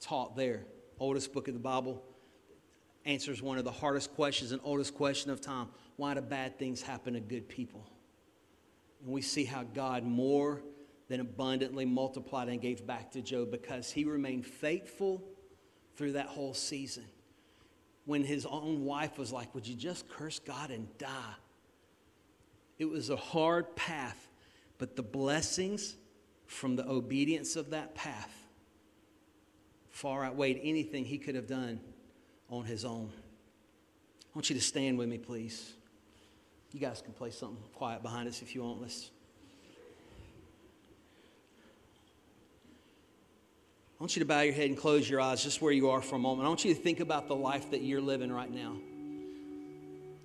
[0.00, 0.64] taught there.
[0.98, 2.02] Oldest book of the Bible
[3.04, 6.80] answers one of the hardest questions and oldest question of time why do bad things
[6.80, 7.86] happen to good people?
[9.02, 10.62] And we see how God more
[11.08, 15.22] than abundantly multiplied and gave back to Job because he remained faithful
[15.96, 17.04] through that whole season.
[18.06, 21.34] When his own wife was like, Would you just curse God and die?
[22.78, 24.28] It was a hard path,
[24.78, 25.96] but the blessings
[26.52, 28.30] from the obedience of that path
[29.88, 31.80] far outweighed anything he could have done
[32.48, 33.10] on his own.
[34.22, 35.72] I want you to stand with me, please.
[36.72, 38.80] You guys can play something quiet behind us if you want.
[38.80, 39.10] Let's.
[43.98, 46.02] I want you to bow your head and close your eyes just where you are
[46.02, 46.46] for a moment.
[46.46, 48.76] I want you to think about the life that you're living right now.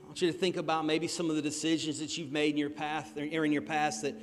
[0.03, 2.57] I want you to think about maybe some of the decisions that you've made in
[2.57, 4.15] your path or in your past that,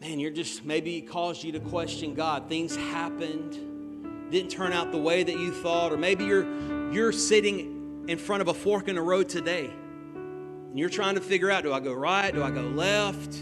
[0.00, 2.48] man, you're just maybe it caused you to question God.
[2.48, 8.04] Things happened, didn't turn out the way that you thought, or maybe you're you're sitting
[8.08, 9.66] in front of a fork in the road today.
[9.66, 12.32] And you're trying to figure out, do I go right?
[12.32, 13.34] Do I go left?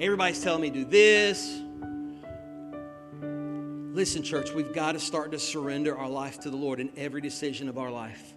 [0.00, 1.60] Everybody's telling me do this
[3.92, 7.20] Listen, church, we've got to start to surrender our life to the Lord in every
[7.20, 8.34] decision of our life.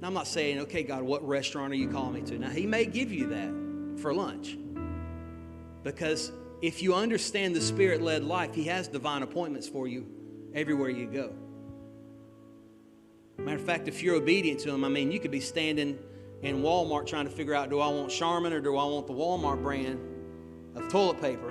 [0.00, 2.38] Now, I'm not saying, okay, God, what restaurant are you calling me to?
[2.38, 4.58] Now, He may give you that for lunch.
[5.82, 10.06] Because if you understand the Spirit led life, He has divine appointments for you
[10.54, 11.32] everywhere you go.
[13.38, 15.98] Matter of fact, if you're obedient to Him, I mean, you could be standing
[16.42, 19.12] in Walmart trying to figure out do I want Charmin or do I want the
[19.12, 19.98] Walmart brand
[20.74, 21.48] of toilet paper?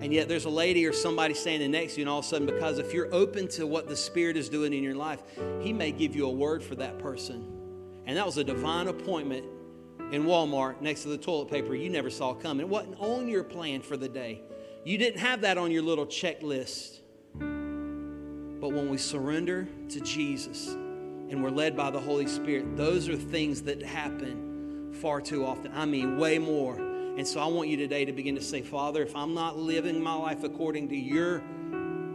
[0.00, 2.28] And yet there's a lady or somebody standing next to you, and all of a
[2.28, 5.22] sudden, because if you're open to what the Spirit is doing in your life,
[5.60, 7.46] He may give you a word for that person.
[8.06, 9.44] And that was a divine appointment
[10.12, 12.66] in Walmart next to the toilet paper you never saw coming.
[12.66, 14.42] It wasn't on your plan for the day.
[14.84, 17.00] You didn't have that on your little checklist.
[17.34, 23.16] But when we surrender to Jesus and we're led by the Holy Spirit, those are
[23.16, 25.72] things that happen far too often.
[25.74, 29.02] I mean, way more and so I want you today to begin to say, Father,
[29.02, 31.42] if I'm not living my life according to your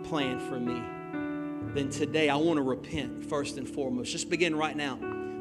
[0.03, 0.81] plan for me,
[1.75, 4.11] then today I want to repent first and foremost.
[4.11, 4.97] Just begin right now.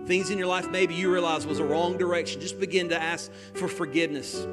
[0.06, 2.40] Things in your life maybe you realize was a wrong direction.
[2.40, 4.46] Just begin to ask for forgiveness.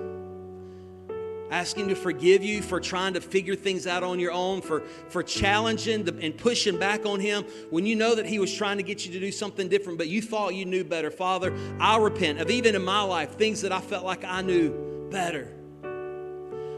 [1.52, 4.84] Ask Him to forgive you for trying to figure things out on your own, for,
[5.10, 8.78] for challenging the, and pushing back on Him when you know that He was trying
[8.78, 11.12] to get you to do something different, but you thought you knew better.
[11.12, 15.10] Father, I repent of even in my life things that I felt like I knew
[15.12, 15.54] better.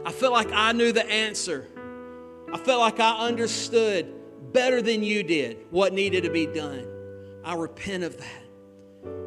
[0.04, 1.68] I felt like I knew the answer.
[2.52, 4.12] I felt like I understood
[4.52, 6.86] better than you did what needed to be done.
[7.44, 8.43] I repent of that.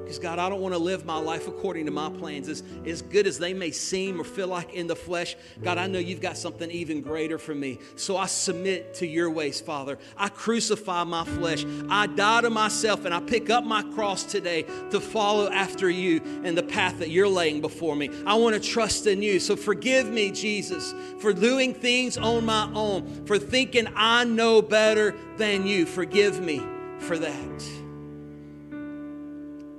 [0.08, 2.48] Because, God, I don't want to live my life according to my plans.
[2.48, 5.88] As, as good as they may seem or feel like in the flesh, God, I
[5.88, 7.80] know you've got something even greater for me.
[7.98, 10.00] So I submit to your ways, Father.
[10.16, 11.66] I crucify my flesh.
[11.90, 16.22] I die to myself and I pick up my cross today to follow after you
[16.46, 18.10] and the path that you're laying before me.
[18.26, 19.42] I want to trust in you.
[19.42, 25.14] So forgive me, Jesus, for doing things on my own, for thinking I know better
[25.36, 25.86] than you.
[25.86, 26.62] Forgive me
[27.00, 27.87] for that.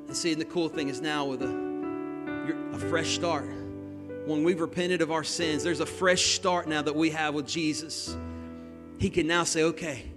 [0.09, 3.45] And see, and the cool thing is now with a, a fresh start,
[4.25, 7.47] when we've repented of our sins, there's a fresh start now that we have with
[7.47, 8.17] Jesus.
[8.99, 10.11] He can now say, okay,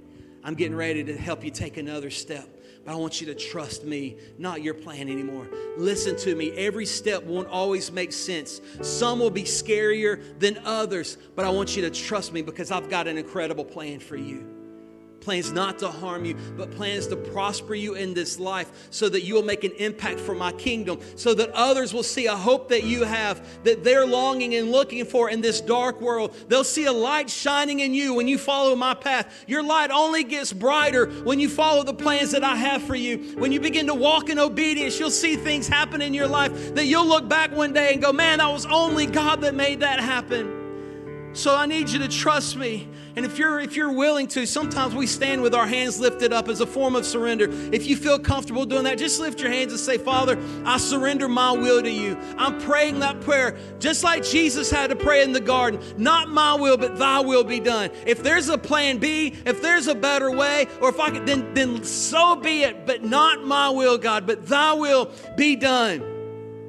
[0.46, 2.48] I'm getting ready to help you take another step.
[2.86, 5.50] But I want you to trust me, not your plan anymore.
[5.78, 6.52] Listen to me.
[6.54, 8.62] Every step won't always make sense.
[8.82, 12.90] Some will be scarier than others, but I want you to trust me because I've
[12.90, 14.61] got an incredible plan for you
[15.22, 19.22] plans not to harm you, but plans to prosper you in this life so that
[19.22, 22.70] you will make an impact for my kingdom, so that others will see a hope
[22.70, 26.36] that you have, that they're longing and looking for in this dark world.
[26.48, 29.46] They'll see a light shining in you when you follow my path.
[29.48, 33.36] Your light only gets brighter when you follow the plans that I have for you.
[33.38, 36.86] When you begin to walk in obedience, you'll see things happen in your life that
[36.86, 40.00] you'll look back one day and go, man, that was only God that made that
[40.00, 40.61] happen.
[41.34, 42.88] So I need you to trust me.
[43.16, 46.48] And if you're if you're willing to, sometimes we stand with our hands lifted up
[46.50, 47.48] as a form of surrender.
[47.72, 51.28] If you feel comfortable doing that, just lift your hands and say, "Father, I surrender
[51.28, 55.32] my will to you." I'm praying that prayer just like Jesus had to pray in
[55.32, 55.80] the garden.
[55.98, 57.92] Not my will, but thy will be done.
[58.06, 61.54] If there's a plan B, if there's a better way, or if I could then
[61.54, 66.04] then so be it, but not my will, God, but thy will be done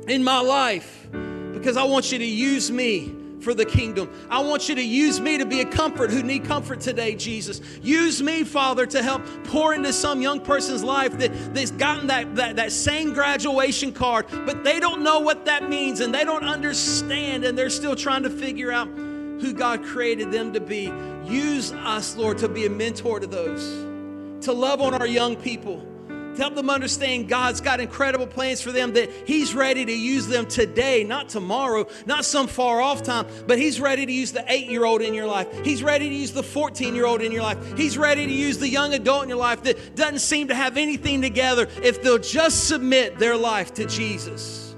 [0.09, 1.09] in my life.
[1.53, 4.11] Because I want you to use me for the kingdom.
[4.31, 7.61] I want you to use me to be a comfort who need comfort today, Jesus.
[7.83, 12.35] Use me, Father, to help pour into some young person's life that, that's gotten that,
[12.37, 16.44] that, that same graduation card, but they don't know what that means and they don't
[16.44, 20.92] understand and they're still trying to figure out who God created them to be.
[21.24, 25.87] Use us, Lord, to be a mentor to those, to love on our young people
[26.35, 30.27] to help them understand God's got incredible plans for them, that He's ready to use
[30.27, 34.45] them today, not tomorrow, not some far off time, but He's ready to use the
[34.49, 35.49] eight year old in your life.
[35.64, 37.77] He's ready to use the 14 year old in your life.
[37.77, 40.77] He's ready to use the young adult in your life that doesn't seem to have
[40.77, 41.68] anything together.
[41.83, 44.75] If they'll just submit their life to Jesus,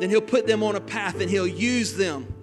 [0.00, 2.35] then He'll put them on a path and He'll use them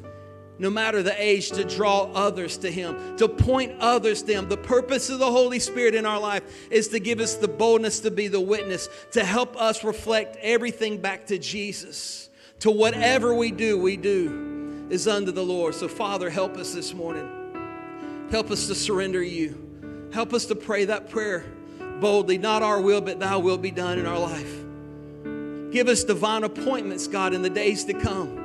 [0.63, 4.47] no matter the age, to draw others to Him, to point others to Him.
[4.47, 7.99] The purpose of the Holy Spirit in our life is to give us the boldness
[7.99, 12.30] to be the witness, to help us reflect everything back to Jesus.
[12.62, 15.76] To whatever we do, we do is under the Lord.
[15.76, 18.28] So, Father, help us this morning.
[18.32, 20.10] Help us to surrender you.
[20.13, 21.43] Help us to pray that prayer
[21.99, 22.38] boldly.
[22.38, 24.63] Not our will, but thy will be done in our life.
[25.73, 28.39] Give us divine appointments, God, in the days to come.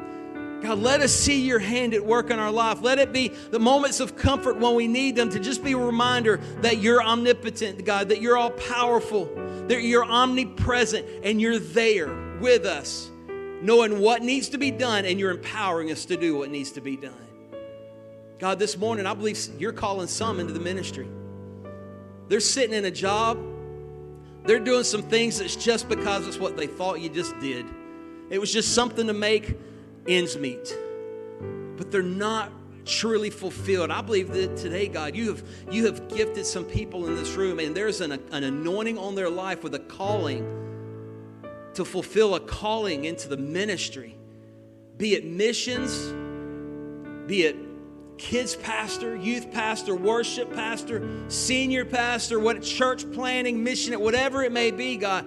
[0.61, 2.83] God, let us see your hand at work in our life.
[2.83, 5.79] Let it be the moments of comfort when we need them to just be a
[5.79, 9.27] reminder that you're omnipotent, God, that you're all powerful,
[9.69, 13.09] that you're omnipresent, and you're there with us,
[13.63, 16.81] knowing what needs to be done, and you're empowering us to do what needs to
[16.81, 17.15] be done.
[18.41, 21.09] God, this morning, I believe you're calling some into the ministry.
[22.29, 23.39] They're sitting in a job,
[24.45, 27.65] they're doing some things that's just because it's what they thought you just did.
[28.31, 29.57] It was just something to make
[30.09, 30.77] ends meet,
[31.77, 32.51] but they're not
[32.85, 33.91] truly fulfilled.
[33.91, 37.61] I believe that today, God, you have you have gifted some people in this room,
[37.61, 40.55] and there's an, an anointing on their life with a calling
[41.75, 44.17] to fulfill a calling into the ministry,
[44.97, 46.09] be it missions,
[47.29, 47.57] be it
[48.17, 54.71] kids pastor, youth pastor, worship pastor, senior pastor, what church planning, mission, whatever it may
[54.71, 55.25] be, God.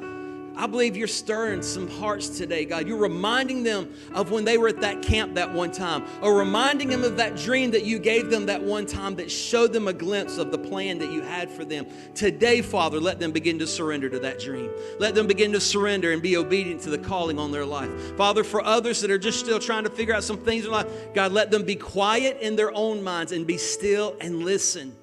[0.56, 2.88] I believe you're stirring some hearts today, God.
[2.88, 6.90] You're reminding them of when they were at that camp that one time, or reminding
[6.90, 9.94] them of that dream that you gave them that one time that showed them a
[9.94, 11.86] glimpse of the plan that you had for them.
[12.14, 14.70] Today, Father, let them begin to surrender to that dream.
[15.00, 17.90] Let them begin to surrender and be obedient to the calling on their life.
[18.18, 20.88] Father, for others that are just still trying to figure out some things in life,
[21.14, 24.96] God, let them be quiet in their own minds and be still and listen.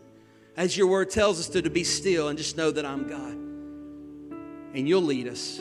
[0.56, 3.47] As your word tells us to, to be still and just know that I'm God
[4.78, 5.60] and you'll lead us.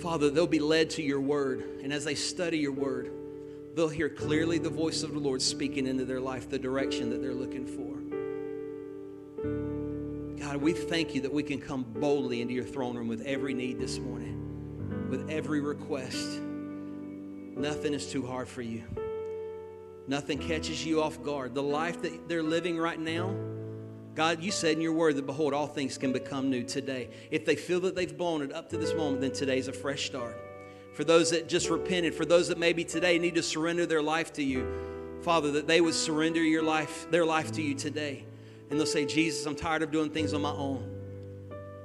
[0.00, 1.80] Father, they'll be led to your word.
[1.82, 3.12] And as they study your word,
[3.74, 7.20] they'll hear clearly the voice of the Lord speaking into their life, the direction that
[7.20, 7.98] they're looking for.
[10.42, 13.52] God, we thank you that we can come boldly into your throne room with every
[13.52, 16.40] need this morning, with every request.
[16.40, 18.82] Nothing is too hard for you.
[20.06, 21.54] Nothing catches you off guard.
[21.54, 23.34] The life that they're living right now,
[24.18, 27.08] God, you said in your word that, behold, all things can become new today.
[27.30, 30.06] If they feel that they've blown it up to this moment, then today's a fresh
[30.06, 30.36] start.
[30.92, 34.32] For those that just repented, for those that maybe today need to surrender their life
[34.32, 34.66] to you,
[35.22, 38.24] Father, that they would surrender your life, their life to you today.
[38.70, 40.82] And they'll say, Jesus, I'm tired of doing things on my own.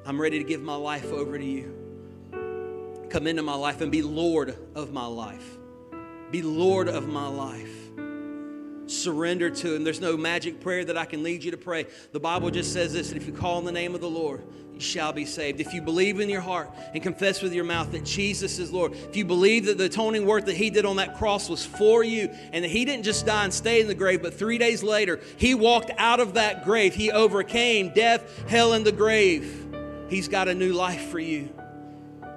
[0.04, 3.06] I'm ready to give my life over to you.
[3.12, 5.60] Come into my life and be Lord of my life.
[6.32, 7.83] Be Lord of my life
[9.04, 9.84] surrender to Him.
[9.84, 11.86] There's no magic prayer that I can lead you to pray.
[12.12, 14.42] The Bible just says this that if you call on the name of the Lord,
[14.74, 15.60] you shall be saved.
[15.60, 18.94] If you believe in your heart and confess with your mouth that Jesus is Lord,
[18.94, 22.04] if you believe that the atoning work that He did on that cross was for
[22.04, 24.82] you and that He didn't just die and stay in the grave, but three days
[24.82, 26.96] later, He walked out of that grave.
[26.96, 29.60] He overcame death, hell, and the grave.
[30.10, 31.50] He's got a new life for you.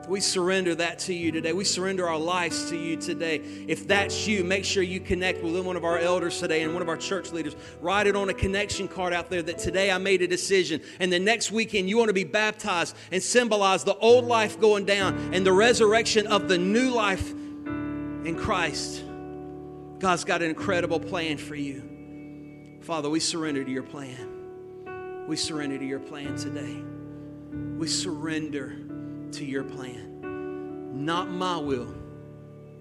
[0.08, 1.52] We surrender that to you today.
[1.52, 3.36] We surrender our lives to you today.
[3.66, 6.82] If that's you, make sure you connect with one of our elders today and one
[6.82, 7.56] of our church leaders.
[7.80, 10.80] Write it on a connection card out there that today I made a decision.
[11.00, 14.84] And the next weekend you want to be baptized and symbolize the old life going
[14.84, 19.04] down and the resurrection of the new life in Christ.
[19.98, 22.78] God's got an incredible plan for you.
[22.82, 25.26] Father, we surrender to your plan.
[25.26, 26.82] We surrender to your plan today.
[27.76, 28.76] We surrender
[29.32, 31.04] to your plan.
[31.04, 31.94] Not my will,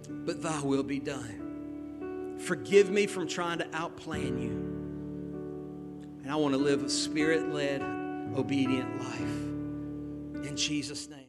[0.09, 2.37] but thy will be done.
[2.39, 4.73] Forgive me from trying to outplan you.
[6.23, 7.81] And I want to live a spirit led,
[8.35, 10.45] obedient life.
[10.47, 11.19] In Jesus' name.